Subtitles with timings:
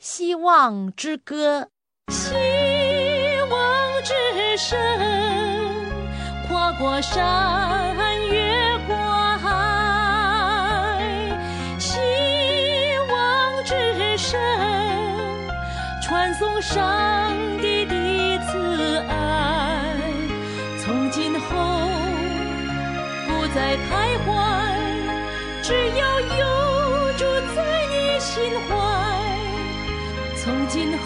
[0.00, 1.68] 希望之歌》。
[2.12, 2.32] 希
[3.50, 4.14] 望之
[4.56, 4.78] 声，
[6.48, 7.94] 跨过山，
[8.30, 9.46] 越过海。
[11.78, 11.98] 希
[13.10, 14.40] 望之声，
[16.02, 17.59] 传送上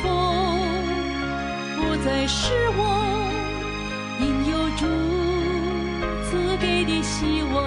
[0.05, 0.12] 从今后
[1.79, 2.82] 不再是我
[4.21, 4.85] 应有主
[6.26, 7.64] 赐给的希望。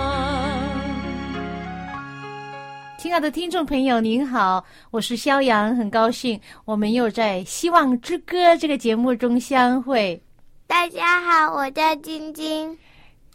[2.99, 10.21] 亲爱的听众朋友，您好，我是肖阳，很高兴我们又在《希望之歌》这个节目中相会。
[10.67, 12.77] 大家好，我叫晶晶。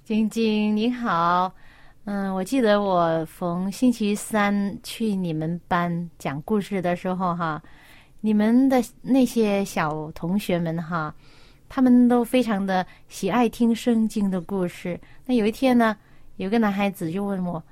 [0.04, 1.50] 晶晶，你好。
[2.04, 7.60] 嗯，我记得我逢星期三去你们班讲故事的时候，哈。
[8.24, 11.12] 你们的那些小同学们哈，
[11.68, 14.98] 他们都非常的喜爱听圣经的故事。
[15.26, 15.96] 那有一天呢，
[16.36, 17.62] 有个男孩子就问我：“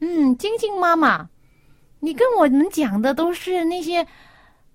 [0.00, 1.26] 嗯，晶晶妈妈，
[1.98, 4.06] 你跟我们讲的都是那些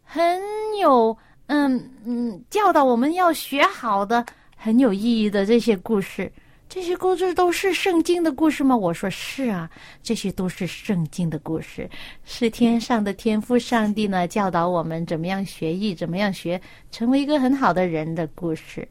[0.04, 0.42] 很
[0.80, 4.26] 有嗯嗯教导我们要学好的、
[4.58, 6.30] 很有意义的这些故事。”
[6.73, 8.77] 这些故事都是圣经的故事吗？
[8.77, 9.69] 我说是啊，
[10.02, 11.89] 这些都是圣经的故事，
[12.23, 18.88] 是天上的天父上帝呢教导我们怎么样学艺，怎么样学成为一个很好的人的故事。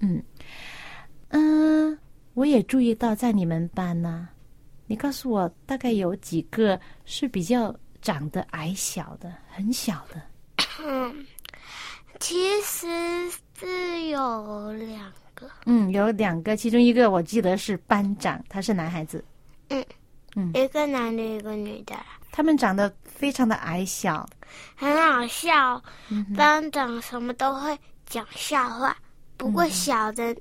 [0.00, 0.22] 嗯
[1.30, 1.98] 嗯，
[2.34, 4.28] 我也注意到在你们班呢，
[4.86, 10.20] 你告诉我大概有几个是比较长得矮小的，很小的。
[12.20, 12.86] 其实
[13.58, 14.20] 是有。
[15.66, 19.24] 嗯，有两个，其中一个我记得是班长，他是男孩子。
[19.68, 19.84] 嗯
[20.34, 21.94] 嗯，一个男的，一个女的。
[22.30, 24.26] 他们长得非常的矮小，
[24.74, 25.82] 很好笑。
[26.36, 28.96] 班长什么都会讲笑话，
[29.36, 30.34] 不过小的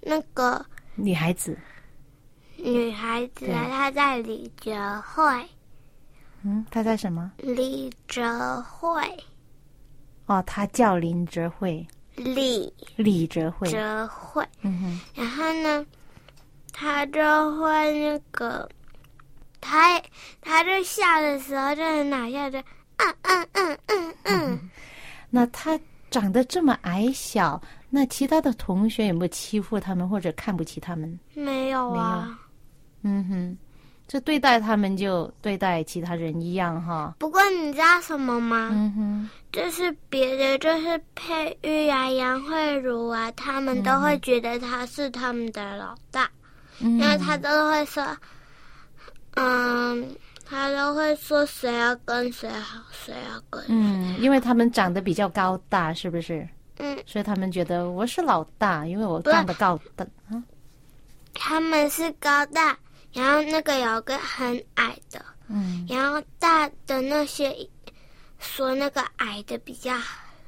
[0.00, 0.64] 那个
[0.94, 1.58] 女孩子，
[2.56, 5.22] 女孩子她在李哲慧。
[6.42, 7.30] 嗯，她在什么？
[7.36, 9.00] 李哲慧。
[10.26, 11.86] 哦，她叫林哲慧。
[12.16, 15.84] 李李哲慧，哲慧，嗯哼，然后呢，
[16.72, 17.20] 他就
[17.60, 18.68] 会那个，
[19.60, 20.00] 他
[20.40, 22.62] 他就笑的时候就很搞笑的，
[22.98, 24.70] 嗯嗯嗯嗯嗯。
[25.30, 25.78] 那他
[26.10, 27.60] 长得这么矮小，
[27.90, 31.18] 那其他的同学有没有欺负他们或者看不起他们？
[31.34, 32.38] 没有啊，
[33.02, 33.58] 嗯哼。
[34.06, 37.14] 就对待他们，就对待其他人一样哈。
[37.18, 38.68] 不过你知道什么吗？
[38.72, 46.30] 嗯哼，就是别的，就是佩玉啊、杨慧茹啊，他们都会觉得他是他们的老大，
[46.80, 48.04] 因为他都会说，
[49.36, 53.64] 嗯，他都会说谁要跟谁好，谁要跟。
[53.68, 56.46] 嗯，因为他们长得比较高大，是不是？
[56.78, 60.06] 嗯，所以他们觉得我是老大，因为我长得高大。
[61.32, 62.76] 他们是高大。
[63.14, 67.56] 然后那个有个很矮的，嗯，然后大的那些
[68.40, 69.94] 说那个矮的比较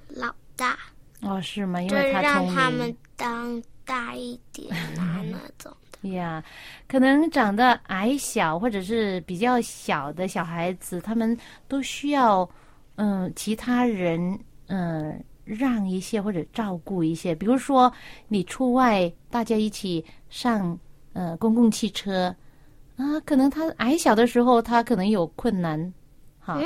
[0.09, 0.77] 老大，
[1.23, 1.81] 哦，是吗？
[1.81, 4.69] 因就让他们当大一点
[4.99, 5.73] 啊那种
[6.03, 6.11] 的。
[6.11, 6.43] 呀，
[6.89, 11.39] 可能长得矮小或者是比较小的小孩子，他们
[11.69, 12.49] 都需要
[12.97, 17.33] 嗯其他人嗯让一些或者照顾一些。
[17.33, 17.93] 比如说
[18.27, 20.77] 你出外，大家一起上
[21.13, 22.35] 呃公共汽车。
[22.97, 25.93] 啊，可能他矮小的时候，他可能有困难，
[26.41, 26.59] 哈，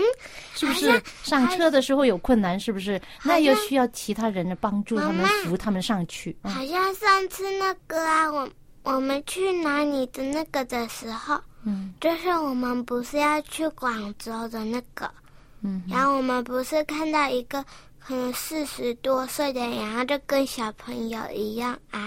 [0.54, 2.58] 是不是上车的时候有困难？
[2.58, 3.00] 是不是？
[3.24, 6.36] 那又需要其他人的帮助，他们扶他们上去。
[6.44, 8.48] 好像上次那个啊，我
[8.84, 15.10] 我们去拿你的那个的时候，嗯，就是我们不是要去广州的那个，
[15.62, 17.64] 嗯，然后我们不是看到一个
[17.98, 22.00] 可能四十多岁的，然后就跟小朋友一样矮。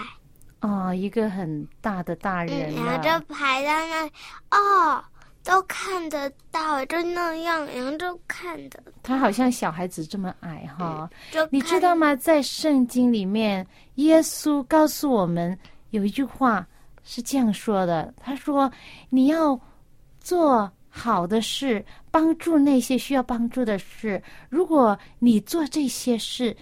[0.64, 5.04] 哦，一个很大的大人，然后就排在那，哦，
[5.44, 8.82] 都看得到，就那样，然后就看的。
[9.04, 12.16] 他好像小孩子这么矮哈，就你知道吗？
[12.16, 15.58] 在圣经里面，耶稣告诉我们
[15.90, 16.66] 有一句话
[17.04, 18.72] 是这样说的：他说，
[19.10, 19.60] 你要
[20.22, 24.24] 做好的事，帮助那些需要帮助的事。
[24.48, 26.56] 如果你做这些事，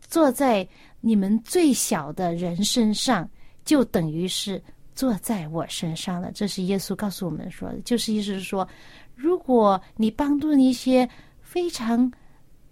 [0.00, 0.64] 做在
[1.00, 3.28] 你们最小的人身上。
[3.68, 4.62] 就等于是
[4.94, 8.66] 坐在我身上了，这是耶稣告诉我们说的，就是意思是说，
[9.14, 11.06] 如果你帮助那些
[11.42, 12.10] 非常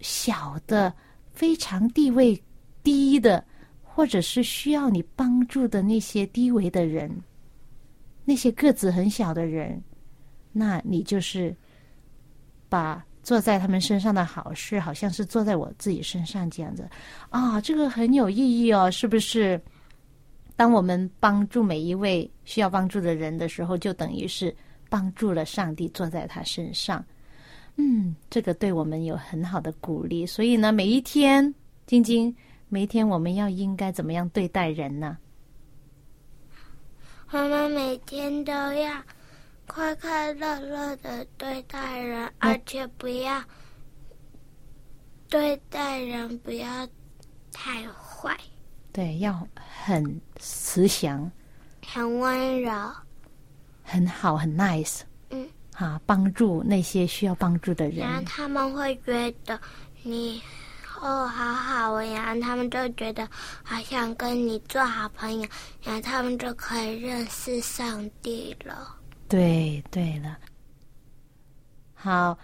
[0.01, 0.91] 小的、
[1.35, 2.43] 非常地位
[2.83, 3.45] 低的，
[3.83, 7.15] 或者是需要你帮助的那些低微的人，
[8.25, 9.79] 那些个子很小的人，
[10.51, 11.55] 那你就是
[12.71, 16.89] 把坐在他们身上的好事，好像是做在我自己身上这样子。
[17.29, 19.61] 啊，这个很有意义哦，是不是？
[20.57, 24.55] 当我们帮助每一位需要帮助的人的时候，就等于是
[24.89, 27.05] 帮助了上帝坐在他身上。
[27.77, 30.25] 嗯，这个对我们有很好的鼓励。
[30.25, 31.55] 所以呢，每一天，
[31.87, 32.35] 晶晶，
[32.71, 35.19] 每一天我们要应该怎么样对待人呢？
[37.31, 39.03] 我们每天都要
[39.67, 43.43] 快快乐乐的对待人，而且不要
[45.29, 46.89] 对待人不要
[47.53, 48.35] 太坏。
[48.97, 51.31] 对，要很慈祥，
[51.87, 52.73] 很温柔，
[53.83, 55.03] 很好，很 nice。
[55.29, 59.61] 嗯，啊，帮助那些需要帮助的人，然后他们会觉得
[60.03, 60.41] 你
[61.03, 63.29] 哦好好呀，他们就觉得
[63.63, 65.49] 好想跟你做好朋友，
[65.83, 68.97] 然后他们就可以认识上帝了。
[69.29, 70.39] 对，对了，
[71.93, 72.39] 好，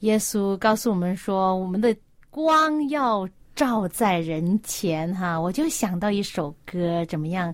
[0.00, 1.96] 耶稣告诉我们说，我们的
[2.28, 3.24] 光要。
[3.56, 7.52] 照在人前，哈，我就想到一首歌，怎么样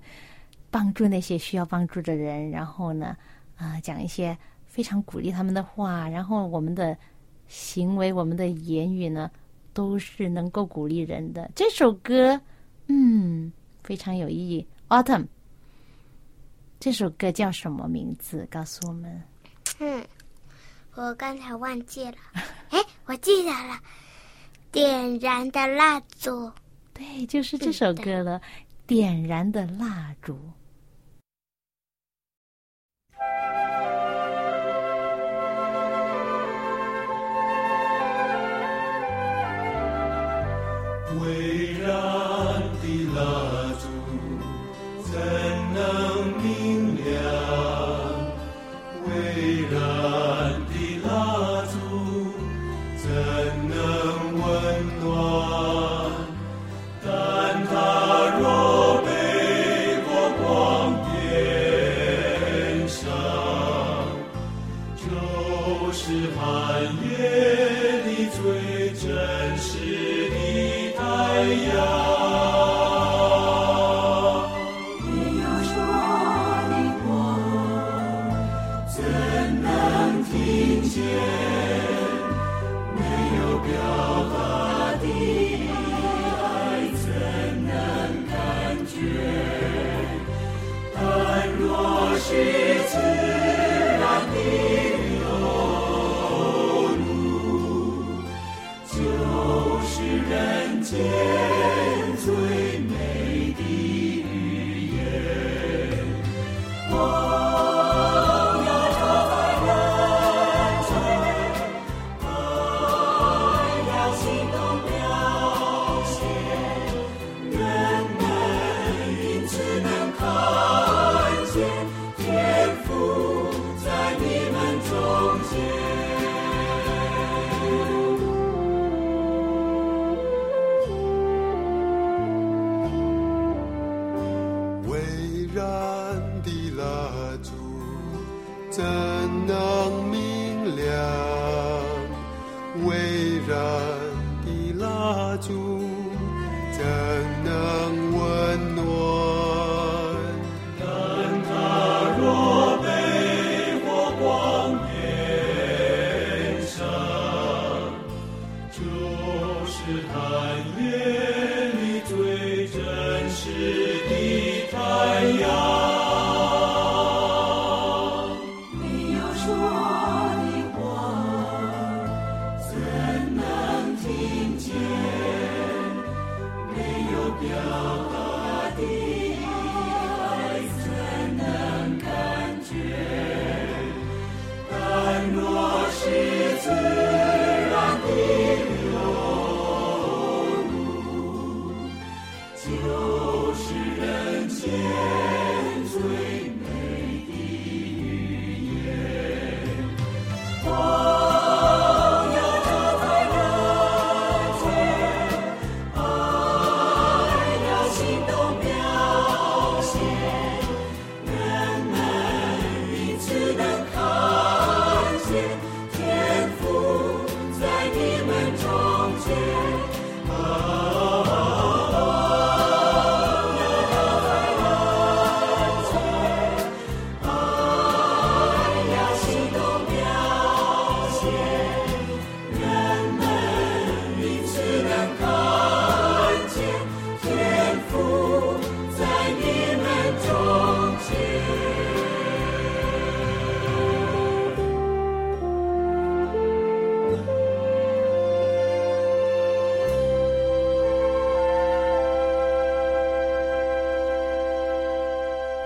[0.69, 2.51] 帮助那些需要帮助的人？
[2.51, 3.17] 然后呢，
[3.57, 6.99] 啊，讲一些非常鼓励他们的话，然后我们的
[7.47, 9.31] 行为、我们的言语呢，
[9.73, 11.49] 都是能够鼓励人的。
[11.55, 12.39] 这首歌，
[12.89, 13.53] 嗯，
[13.85, 14.67] 非常有意义。
[14.89, 15.27] Autumn，
[16.81, 18.45] 这首歌叫什么名字？
[18.51, 19.23] 告诉我们。
[19.79, 20.05] 嗯，
[20.97, 22.17] 我刚才忘记了。
[22.71, 23.79] 哎，我记得了。
[24.73, 26.51] 点燃的蜡烛，
[26.95, 28.41] 对，就是这首歌了。
[28.87, 30.39] 点燃的蜡烛。
[41.21, 41.72] 微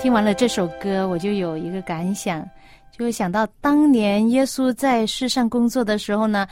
[0.07, 2.49] 听完了这首歌，我就有一个感想，
[2.93, 6.47] 就想到当年耶稣在世上工作的时候呢，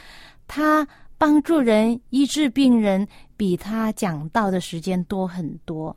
[0.48, 0.84] 他
[1.16, 3.06] 帮助人、医治病人，
[3.36, 5.96] 比他讲道的时间多很多。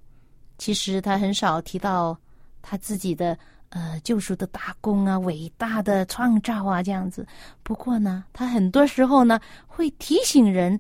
[0.60, 2.16] 其实他很少提到
[2.62, 3.36] 他自己的
[3.70, 7.26] 呃救赎的大功啊、伟大的创造啊这样子。
[7.64, 10.80] 不过呢，他很多时候呢会提醒人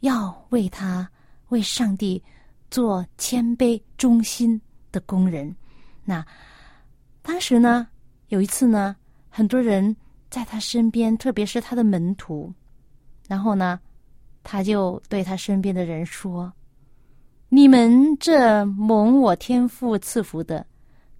[0.00, 1.06] 要为他、
[1.50, 2.22] 为上帝
[2.70, 4.58] 做谦卑、忠心
[4.90, 5.54] 的工人。
[6.08, 6.24] 那
[7.20, 7.86] 当时呢，
[8.28, 8.96] 有一次呢，
[9.28, 9.94] 很多人
[10.30, 12.50] 在他身边，特别是他的门徒，
[13.28, 13.78] 然后呢，
[14.42, 16.50] 他就对他身边的人说
[17.50, 20.64] ：“你们这蒙我天父赐福的，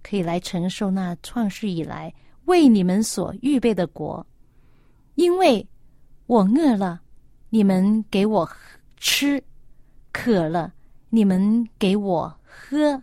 [0.01, 2.11] 可以来承受那创世以来
[2.45, 4.25] 为你们所预备的国，
[5.13, 5.63] 因为
[6.25, 6.99] 我饿了，
[7.51, 8.49] 你们给我
[8.97, 9.39] 吃；
[10.11, 10.73] 渴了，
[11.09, 12.99] 你们给我喝；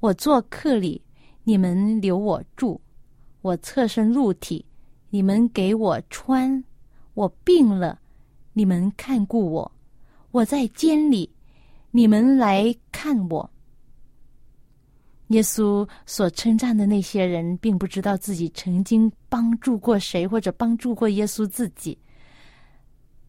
[0.00, 1.00] 我做客里。”
[1.44, 2.80] 你们留我住，
[3.40, 4.64] 我侧身入体；
[5.10, 6.62] 你们给我穿，
[7.14, 7.98] 我病了，
[8.52, 9.72] 你们看顾我；
[10.30, 11.28] 我在监里，
[11.90, 13.50] 你们来看我。
[15.28, 21.98] 耶稣所称赞的那些人，并不知道自己曾经帮助过谁，或者帮助过耶稣自己。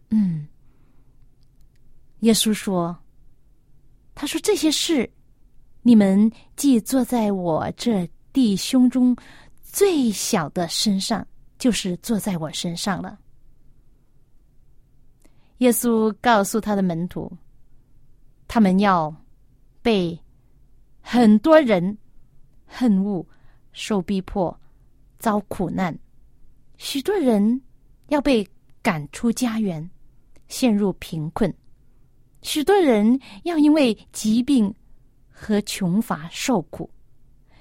[0.09, 0.45] 嗯，
[2.19, 2.95] 耶稣说
[4.13, 5.09] ：“他说这些事。”
[5.85, 9.13] 你们既坐在我这弟兄中
[9.61, 11.27] 最小的身上，
[11.59, 13.19] 就是坐在我身上了。
[15.57, 17.29] 耶稣告诉他的门徒，
[18.47, 19.13] 他们要
[19.81, 20.17] 被
[21.01, 21.97] 很多人
[22.65, 23.25] 恨恶、
[23.73, 24.57] 受逼迫、
[25.19, 25.93] 遭苦难，
[26.77, 27.61] 许多人
[28.07, 28.47] 要被
[28.81, 29.87] 赶出家园，
[30.47, 31.53] 陷入贫困，
[32.41, 34.73] 许多人要因为疾病。
[35.43, 36.89] 和穷乏受苦，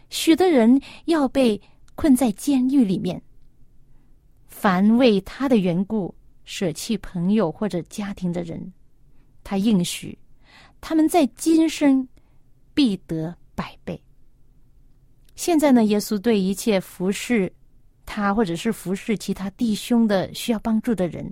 [0.08, 1.60] 许多人要被
[1.96, 3.20] 困在监狱里面。
[4.46, 8.72] 凡为他的缘故舍弃朋友或者家庭的人，
[9.42, 10.16] 他应许
[10.80, 12.06] 他们在今生
[12.72, 14.00] 必得百倍。
[15.34, 17.52] 现在呢，耶稣对一切服侍
[18.06, 21.28] 他或者是服侍其他弟兄的需要帮助的人，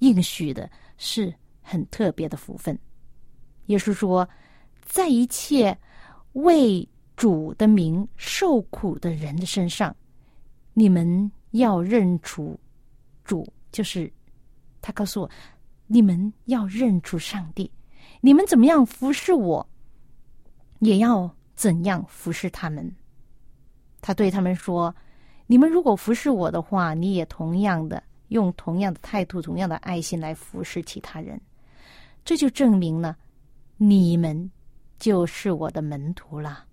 [0.00, 2.78] 应许的是很特别的福分。
[3.68, 4.28] 耶稣说。
[4.84, 5.76] 在一切
[6.32, 6.86] 为
[7.16, 9.94] 主的名受苦的人的身上，
[10.74, 12.58] 你们要认出
[13.24, 14.12] 主，就是
[14.80, 15.30] 他告诉我，
[15.86, 17.70] 你们要认出上帝。
[18.20, 19.66] 你们怎么样服侍我，
[20.80, 22.94] 也要怎样服侍他们。
[24.00, 24.94] 他对他们说
[25.46, 31.40] ：“你们如果服侍我的话，你也同样的用同样的态度、同样的爱心来服侍其他人。
[32.24, 33.16] 这就证明了
[33.76, 34.50] 你们。”
[35.02, 36.64] 就是我的门徒了。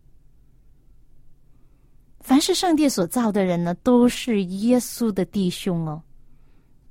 [2.20, 6.00] 凡是上帝所造的人呢，都是耶稣的弟兄哦。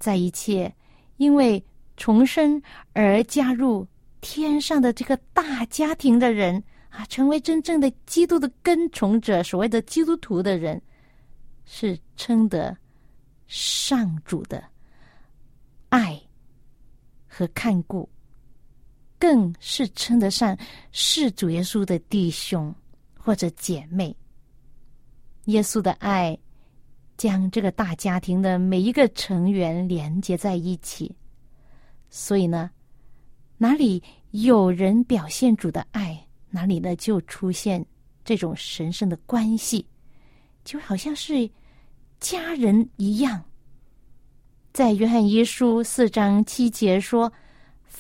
[0.01, 0.75] 在一切
[1.19, 1.65] 因为
[1.97, 2.61] 重生
[2.93, 3.87] 而加入
[4.21, 10.83] 天上的这个大家庭的人啊，成为真正的基督的跟从者，所谓的基督徒的人，
[11.65, 12.77] 是称得
[13.47, 14.61] 上主的
[15.89, 16.21] 爱
[17.29, 18.09] 和看顾。
[19.19, 20.57] 更是称得上
[20.93, 22.73] 是主耶稣的弟兄
[23.17, 24.17] 或者姐妹。
[25.47, 26.39] 耶稣的爱
[27.17, 31.15] 将这个大家庭的每一个成员连接在一起，
[32.11, 32.71] 所以呢，
[33.57, 37.85] 哪里有人表现主的爱，哪里呢就出现
[38.25, 39.85] 这种神圣的关系，
[40.65, 41.51] 就好像是
[42.21, 43.43] 家人一样。
[44.73, 47.33] 在约翰一书四章七节说。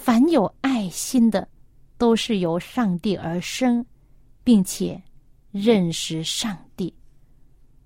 [0.01, 1.47] 凡有爱心的，
[1.99, 3.85] 都是由上帝而生，
[4.43, 4.99] 并且
[5.51, 6.95] 认识上帝。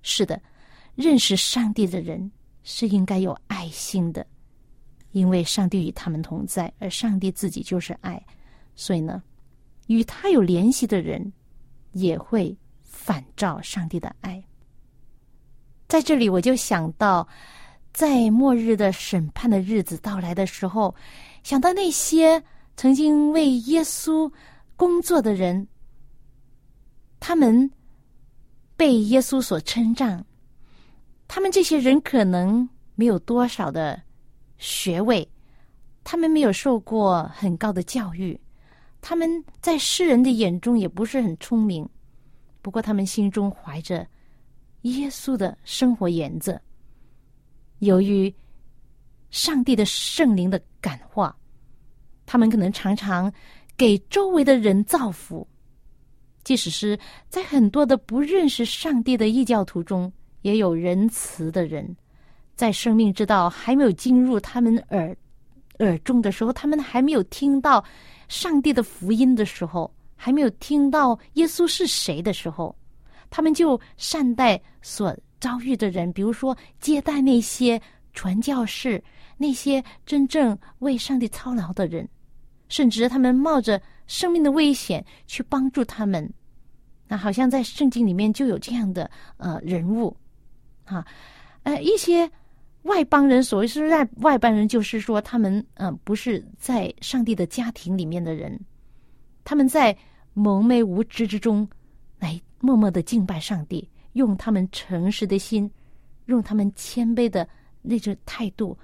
[0.02, 0.40] 是的，
[0.95, 2.31] 认识上帝的人
[2.62, 4.25] 是应该有爱心的，
[5.11, 8.23] 因为上帝与他们同在，而上帝自己就是爱。
[8.76, 9.21] 所以呢，
[9.88, 11.33] 与他有联系的人
[11.92, 14.40] 也会反照上帝的爱。
[15.88, 17.26] 在这里，我就想到，
[17.92, 20.95] 在末日的审判的日子到来的时候。
[21.43, 22.43] 想到那些
[22.77, 24.33] 曾经为耶稣
[24.77, 25.67] 工作的人，
[27.21, 27.71] 他们
[28.77, 30.25] 被耶稣所称赞。
[31.29, 34.01] 他们这些人可能没有多少的
[34.59, 35.27] 学位，
[36.05, 38.39] 他们没有受过很高的教育，
[39.01, 41.89] 他们在世人的眼中也不是很聪明。
[42.61, 44.07] 不过，他们心中怀着
[44.83, 46.61] 耶稣的生活原则。
[47.81, 48.33] 由于
[49.33, 51.37] 上帝的圣灵的感化，
[52.25, 53.33] 他们可能常常
[53.77, 55.45] 给周围的人造福，
[56.45, 56.97] 即使是
[57.29, 60.12] 在很多的不认识上帝的异教徒中，
[60.43, 61.97] 也有仁慈的人，
[62.55, 65.17] 在生命之道还没有进入他们耳
[65.79, 67.83] 耳中的时候，他们还没有听到
[68.29, 72.77] 上帝的福音的时候，还没有听到耶稣是谁的时候，
[73.31, 77.81] 他们就善待所遭遇的人，比如说接待那些
[78.12, 79.03] 传教士，
[79.43, 82.09] 那些真正为上帝操劳的人，
[82.69, 86.33] 甚至他们冒着生命的危险去帮助他们。
[87.09, 90.17] 那好像在圣经里面就有这样的呃人物，
[90.85, 91.05] 啊，
[91.65, 92.31] 呃一些
[92.83, 98.59] 外邦人，所谓是外外邦人，就是说他们嗯不是在上帝的家庭里面的人，
[99.45, 99.95] 他们在
[100.35, 101.69] 蒙昧无知之中
[102.19, 105.71] 来默默的敬拜上帝，用他们诚实的心，
[106.27, 107.47] 用他们谦卑的
[107.83, 108.79] 那种态度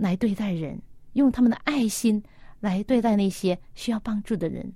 [0.00, 0.80] 来对待人，
[1.12, 2.22] 用他们的爱心
[2.58, 4.72] 来对待那些需要帮助的人。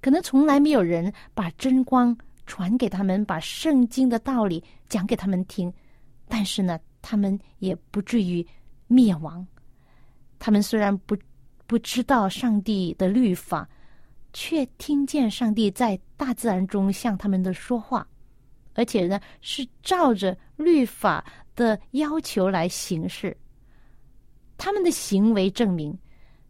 [0.00, 5.72] 可能从来没有人把真光传给他们，把圣经的道理讲给他们听，
[6.26, 8.44] 但是呢，他们也不至于
[8.88, 9.46] 灭亡。
[10.40, 11.16] 他们虽然不
[11.66, 13.66] 不知道上帝的律法，
[14.32, 18.06] 却听见上帝在大自然中向他们的说话，
[18.74, 21.24] 而且呢，是照着律法
[21.56, 23.34] 的要求来行事。
[24.64, 25.94] 他们的行为证明。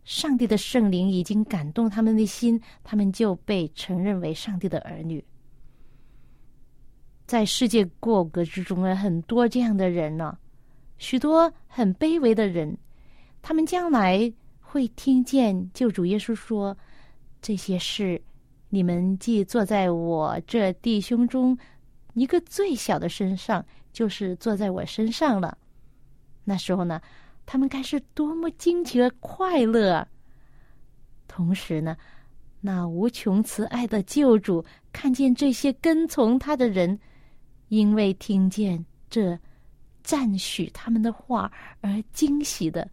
[0.04, 5.24] 上帝的圣灵已经感动他们的心，他们就被承认为上帝的儿女。
[7.26, 10.38] 在世界过格之中呢，很多这样的人呢，
[10.96, 12.78] 许多很卑微的人，
[13.42, 16.76] 他们将来会听见救主耶稣说
[17.42, 18.22] ：“这些事，
[18.68, 21.58] 你们既坐在我这弟兄中
[22.12, 25.58] 一个最小的身上，就是坐在我身上了。”
[26.44, 27.00] 那时候呢？
[27.46, 30.06] 他们该是多么惊奇和快乐！
[31.28, 31.96] 同时呢，
[32.60, 36.98] 那无穷慈爱的救主看见这些跟从他的人，
[37.68, 39.38] 因为听见这
[40.02, 42.88] 赞许他们的话而惊喜的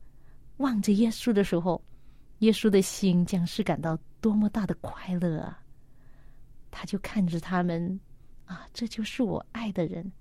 [0.57, 1.81] 望着耶稣的时候，
[2.39, 5.61] 耶稣的心将是感到多么大的快乐啊！
[6.71, 7.99] 他就看着他们
[8.45, 10.11] 啊，这就是我爱的人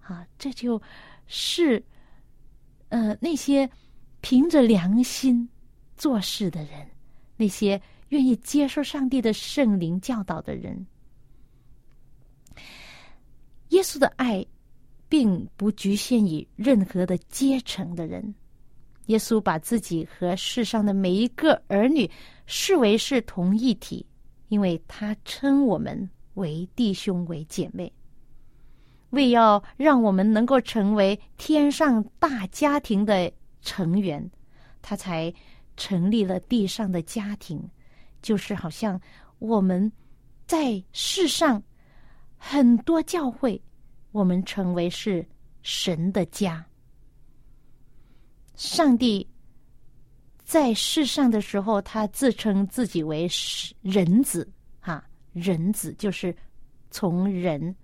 [0.00, 0.80] 啊，这就
[1.26, 1.82] 是。
[2.94, 3.68] 呃，那些
[4.20, 5.48] 凭着良心
[5.96, 6.88] 做事的人，
[7.36, 10.86] 那些愿意接受上帝的圣灵教导的人，
[13.70, 14.46] 耶稣的爱
[15.08, 18.32] 并不局限于任何的阶层的人。
[19.06, 22.08] 耶稣把自己和世上的每一个儿女
[22.46, 24.06] 视为是同一体，
[24.46, 27.92] 因为他称我们为弟兄为姐妹。
[29.14, 34.30] 为要让我们能够成为天上大家庭的成员，
[34.82, 35.32] 他才
[35.76, 37.62] 成立了地上的家庭，
[38.20, 39.00] 就是好像
[39.38, 39.90] 我们
[40.46, 41.62] 在世上
[42.36, 43.60] 很多教会，
[44.12, 45.26] 我们成为是
[45.62, 46.64] 神的家。
[48.54, 49.26] 上帝
[50.44, 53.28] 在世上的时候，他自称自己为
[53.82, 54.48] 人子，
[54.80, 56.34] 哈，人子就是
[56.90, 57.74] 从人。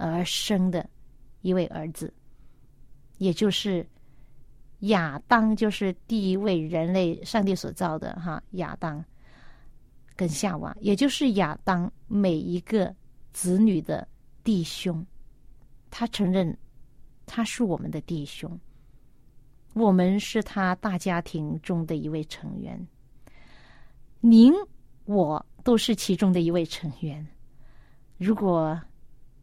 [0.00, 0.88] 而生的
[1.42, 2.12] 一位儿子，
[3.18, 3.86] 也就是
[4.80, 8.42] 亚当，就是第一位人类，上帝所造的哈。
[8.52, 9.04] 亚当
[10.16, 12.94] 跟夏娃，也就是亚当每一个
[13.32, 14.06] 子女的
[14.42, 15.04] 弟兄，
[15.90, 16.56] 他承认
[17.26, 18.58] 他是我们的弟兄，
[19.74, 22.86] 我们是他大家庭中的一位成员。
[24.20, 24.52] 您
[25.04, 27.26] 我都是其中的一位成员。
[28.16, 28.80] 如果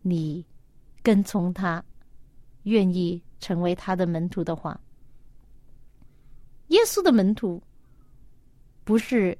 [0.09, 0.45] 你
[1.03, 1.83] 跟从他，
[2.63, 4.79] 愿意成为他的门徒的话，
[6.67, 7.61] 耶稣的门徒
[8.83, 9.37] 不是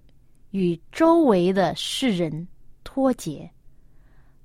[0.51, 2.47] 与周围的世人
[2.83, 3.49] 脱节，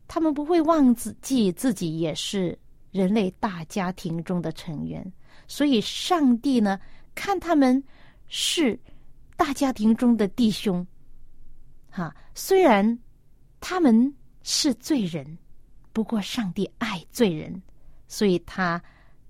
[0.08, 2.58] 他们不会忘记自己也是
[2.90, 5.12] 人类大家庭中的成员，
[5.46, 6.80] 所以上帝呢，
[7.14, 7.82] 看他们
[8.26, 8.78] 是
[9.37, 10.87] 大家庭中的弟兄，
[11.88, 12.98] 哈，虽然
[13.61, 15.38] 他们是罪人。
[15.92, 17.62] 不过，上帝爱罪人，
[18.09, 18.83] 所以他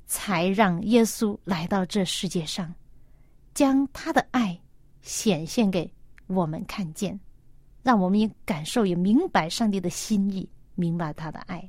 [0.07, 2.73] 才让耶稣来到这世界上，
[3.55, 4.59] 将他的爱
[5.03, 5.93] 显现给
[6.27, 7.19] 我们看见，
[7.83, 11.69] 让我们也感受也明白上帝的心意，明白他的爱。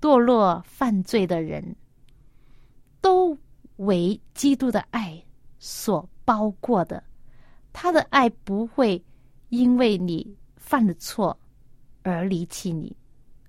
[0.00, 1.76] 堕落犯罪的人
[3.00, 3.36] 都
[3.76, 5.22] 为基督的爱
[5.58, 7.02] 所包括的，
[7.72, 9.02] 他的爱不会
[9.48, 11.38] 因为你犯了错。
[12.12, 12.96] 而离弃你，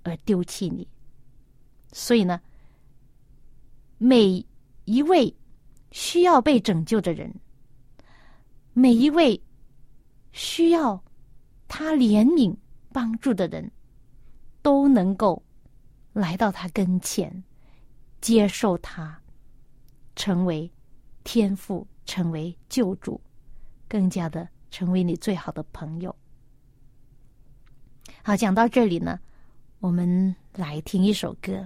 [0.03, 0.87] 而丢弃你，
[1.91, 2.41] 所以呢，
[3.99, 4.43] 每
[4.85, 5.33] 一位
[5.91, 7.33] 需要被拯救的人，
[8.73, 9.39] 每一位
[10.31, 11.03] 需要
[11.67, 12.55] 他怜悯
[12.91, 13.71] 帮助的人，
[14.63, 15.43] 都能够
[16.13, 17.43] 来到他跟前，
[18.21, 19.21] 接受他，
[20.15, 20.71] 成为
[21.23, 23.21] 天父，成为救主，
[23.87, 26.15] 更加的成为你最好的朋友。
[28.27, 29.17] 好，讲到这里呢，
[29.79, 31.65] 我们来听一首歌。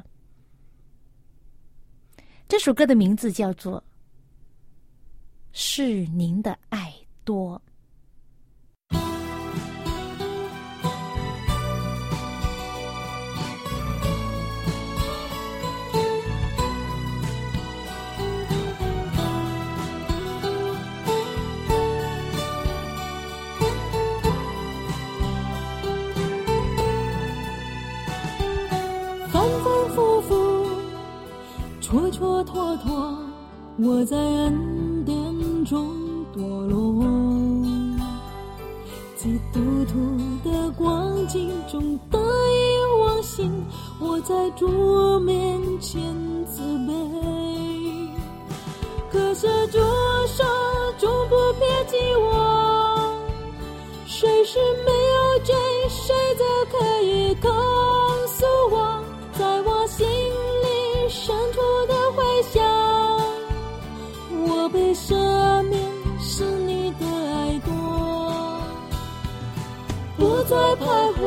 [2.47, 3.80] 这首歌的名字叫做
[5.54, 6.93] 《是您的爱
[7.24, 7.60] 多》。
[32.53, 33.15] 蹉蹉跎，
[33.77, 35.15] 我在恩典
[35.63, 35.87] 中
[36.35, 37.01] 堕落。
[39.15, 43.49] 基督徒的光景中得意忘形，
[44.01, 44.67] 我在主
[45.21, 46.01] 面前
[46.45, 46.91] 自卑。
[49.09, 49.77] 可是主
[70.51, 70.83] 再徘
[71.13, 71.23] 徊，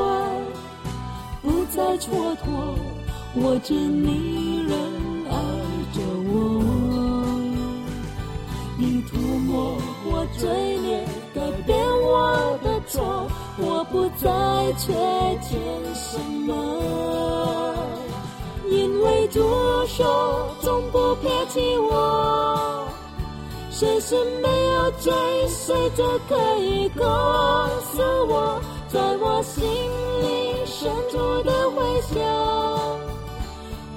[1.41, 2.77] 不再蹉跎，
[3.35, 4.77] 我知你仍
[5.31, 5.35] 爱
[5.95, 6.31] 着我。
[8.77, 14.29] 你涂抹我罪孽，改变我的错，我不再
[14.77, 14.93] 缺
[15.41, 15.59] 欠
[15.95, 17.75] 什么，
[18.69, 19.41] 因为主
[19.87, 20.05] 手
[20.61, 22.87] 总不撇弃我。
[23.71, 25.15] 谁是没有罪，
[25.49, 28.61] 谁则可以告诉我，
[28.95, 32.15] 在我心里深处的回响，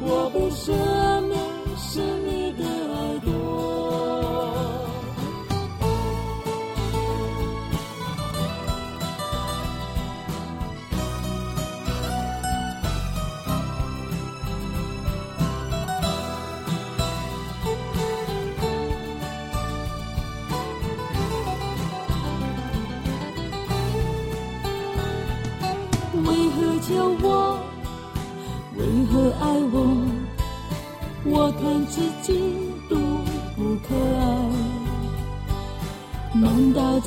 [0.01, 0.73] 我被赦
[1.27, 1.39] 免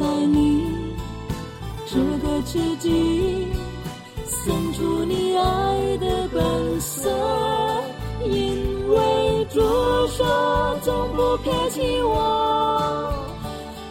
[0.01, 0.97] 在你
[1.85, 3.49] 这个世纪
[4.25, 7.11] 显出你爱的本色？
[8.25, 9.61] 因为主
[10.09, 13.13] 说从不撇弃我。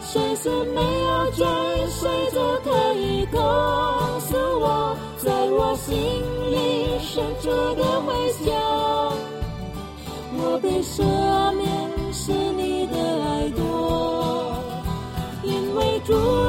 [0.02, 1.46] 谁是没有罪，
[1.88, 3.38] 谁则可以告
[4.18, 6.19] 诉我，在我心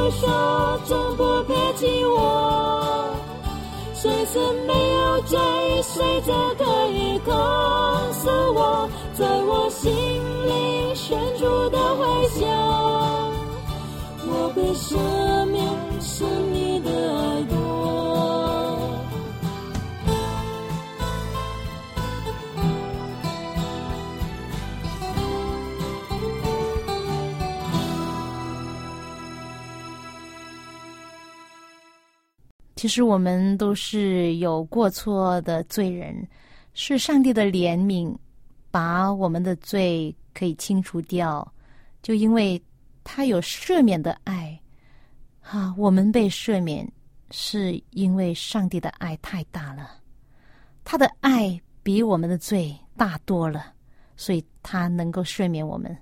[0.09, 3.13] 说从不撇弃我。
[3.93, 5.37] 谁是没有罪，
[5.83, 7.33] 谁就可以告
[8.11, 9.91] 诉我，在我心
[10.47, 12.49] 里深处的回响。
[14.25, 14.97] 我被赦
[15.51, 15.63] 免
[15.99, 16.61] 生命
[32.81, 36.27] 其实我们都是有过错的罪人，
[36.73, 38.11] 是上帝的怜悯
[38.71, 41.47] 把我们的罪可以清除掉，
[42.01, 42.59] 就因为
[43.03, 44.59] 他有赦免的爱，
[45.41, 46.91] 啊，我们被赦免
[47.29, 49.91] 是因为上帝的爱太大了，
[50.83, 53.73] 他的爱比我们的罪大多了，
[54.17, 55.95] 所以他能够赦免我们，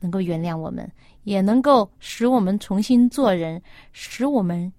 [0.00, 0.90] 能够原谅我们，
[1.24, 3.60] 也能够使我们重新做人，
[3.92, 4.72] 使我们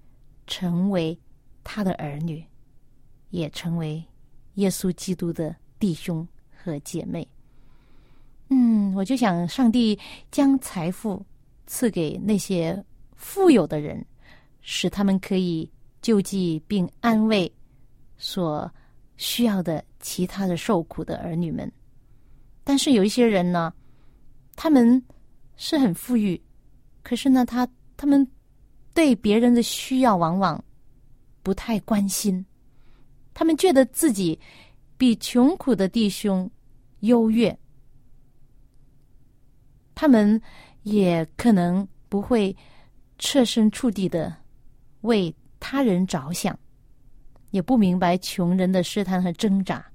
[0.47, 1.15] 成为
[1.65, 2.41] 他的儿女，
[3.32, 4.01] 也成为
[4.54, 6.25] 耶稣基督的弟兄
[6.56, 7.28] 和姐妹。
[8.49, 9.99] 嗯，我就想，上帝
[10.32, 11.25] 将财富
[11.65, 12.82] 赐给那些
[13.15, 14.06] 富有的人，
[14.62, 15.69] 使他们可以
[16.01, 17.51] 救济并安慰
[18.17, 18.71] 所
[19.17, 21.69] 需要的其他的受苦的儿女们。
[22.63, 23.73] 但是有一些人呢，
[24.56, 25.04] 他们
[25.58, 26.39] 是很富裕，
[27.01, 28.25] 可是呢，他他们
[28.93, 30.63] 对别人的需要往往
[31.45, 32.43] 不太关心，
[33.31, 34.39] 他们觉得自己
[34.97, 36.49] 比穷苦的弟兄
[37.01, 37.55] 优越，
[39.93, 40.41] 他们
[40.81, 42.55] 也可能不会
[43.19, 44.36] 设身处地的
[45.01, 46.58] 为他人着想，
[47.51, 49.86] 也不明白穷人的试探和挣扎，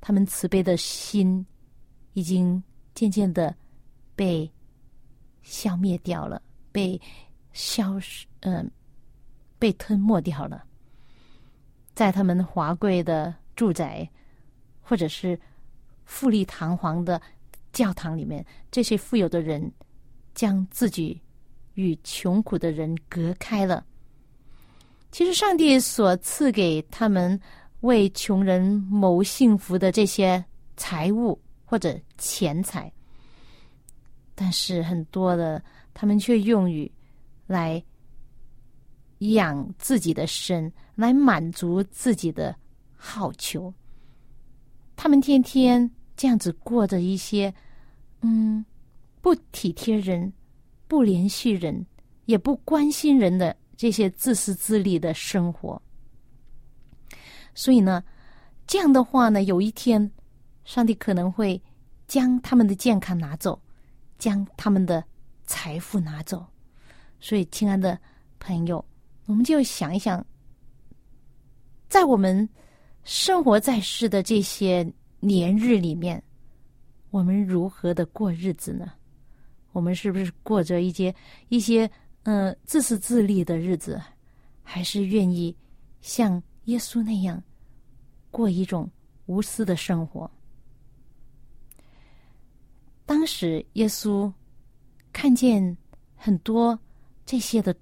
[0.00, 1.44] 他们慈悲的心
[2.14, 2.62] 已经
[2.94, 3.54] 渐渐的
[4.16, 4.50] 被
[5.42, 6.40] 消灭掉了，
[6.72, 6.98] 被
[7.52, 8.70] 消失，嗯、
[9.58, 10.64] 被吞没掉了。
[12.00, 14.08] 在他们华贵的住宅，
[14.80, 15.38] 或者是
[16.06, 17.20] 富丽堂皇的
[17.74, 19.70] 教堂里面，这些富有的人
[20.34, 21.20] 将自己
[21.74, 23.84] 与穷苦的人隔开了。
[25.10, 27.38] 其实，上帝所赐给他们
[27.80, 30.42] 为穷人谋幸福的这些
[30.78, 32.90] 财物或者钱财，
[34.34, 36.90] 但是很多的他们却用于
[37.46, 37.84] 来
[39.20, 42.54] 养自己的身，来满足自己的
[42.96, 43.72] 好求。
[44.96, 47.52] 他们天天这样子过着一些，
[48.20, 48.64] 嗯，
[49.20, 50.30] 不体贴人、
[50.88, 51.86] 不怜恤人、
[52.26, 55.80] 也不关心人的这些自私自利的生活。
[57.54, 58.02] 所以呢，
[58.66, 60.10] 这样的话呢，有一天，
[60.64, 61.60] 上帝可能会
[62.06, 63.60] 将他们的健康拿走，
[64.18, 65.02] 将他们的
[65.44, 66.46] 财富拿走。
[67.20, 67.98] 所以，亲爱的
[68.38, 68.84] 朋友，
[69.30, 70.26] 我们就想一想，
[71.88, 72.48] 在我们
[73.04, 76.20] 生活在世的这些年日里面，
[77.10, 78.92] 我们如何的过日子呢？
[79.70, 81.14] 我们是不是过着一些
[81.48, 81.88] 一些
[82.24, 84.02] 嗯、自私自利的日子，
[84.64, 85.56] 还是愿意
[86.00, 87.40] 像耶稣那样
[88.32, 88.90] 过一种
[89.26, 90.28] 无私的生活？
[93.06, 94.30] 当时耶稣
[95.12, 95.76] 看见
[96.16, 96.76] 很多
[97.24, 97.72] 这些的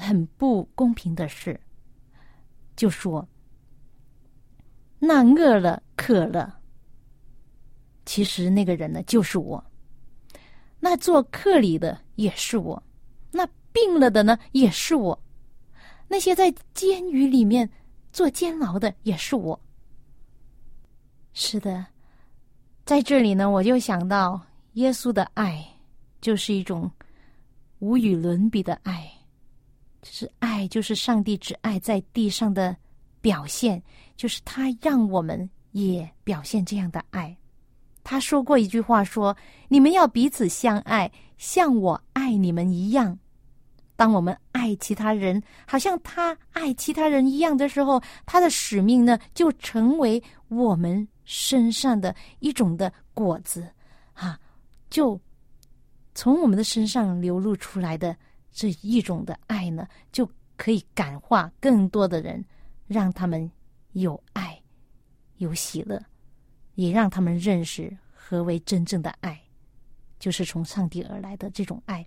[0.00, 1.60] 很不公平的事，
[2.74, 3.28] 就说
[4.98, 6.58] ：“那饿了渴了，
[8.06, 9.62] 其实那个人呢就是我；
[10.80, 12.82] 那做客里的也是我；
[13.30, 15.16] 那病了的呢也是我；
[16.08, 17.68] 那些在监狱里面
[18.12, 19.60] 做监牢的也是我。”
[21.32, 21.86] 是的，
[22.84, 24.40] 在这里呢，我就想到
[24.72, 25.64] 耶稣的爱
[26.20, 26.90] 就是一种
[27.78, 29.10] 无与伦比的爱。
[30.02, 32.74] 就是爱，就是上帝只爱在地上的
[33.20, 33.82] 表现，
[34.16, 37.36] 就是他让我们也表现这样的爱。
[38.02, 39.36] 他说过一句话说
[39.68, 43.18] ：“你们要彼此相爱，像我爱你们一样。”
[43.94, 53.68] 当我们爱其他人，好像他爱其他人一样的时候，他的使命呢，就成为我们身上的一种的果子
[54.14, 54.40] 啊，
[54.88, 55.20] 就
[56.14, 58.16] 从我们的身上流露出来的。
[58.52, 62.44] 这一种的爱呢，就可以感化更多的人，
[62.86, 63.50] 让他们
[63.92, 64.60] 有爱、
[65.36, 66.02] 有喜乐，
[66.74, 69.40] 也让他们认识何为真正的爱，
[70.18, 72.06] 就是从上帝而来的这种爱。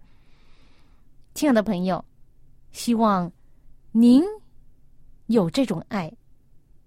[1.33, 2.03] 亲爱的朋友，
[2.71, 3.31] 希望
[3.91, 4.23] 您
[5.27, 6.11] 有这种爱，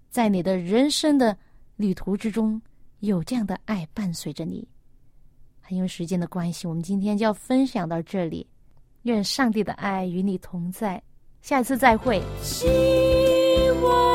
[0.09, 1.37] 在你的人生的
[1.75, 2.61] 旅途之中
[2.99, 4.67] 有这样的爱伴随着你。
[5.69, 8.47] 因为时间的关系，我们今天就要分享到这里。
[9.07, 11.01] 愿上帝的爱与你同在，
[11.41, 12.21] 下次再会。
[12.43, 12.67] 希
[13.81, 14.06] 望。